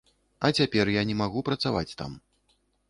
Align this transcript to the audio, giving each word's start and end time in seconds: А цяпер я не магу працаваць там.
А 0.47 0.49
цяпер 0.61 0.91
я 0.95 1.03
не 1.11 1.15
магу 1.21 1.47
працаваць 1.51 1.97
там. 2.03 2.21